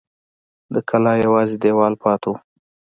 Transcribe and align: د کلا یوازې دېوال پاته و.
د 0.73 0.75
کلا 0.89 1.13
یوازې 1.25 1.55
دېوال 1.63 1.93
پاته 2.03 2.27
و. 2.31 2.33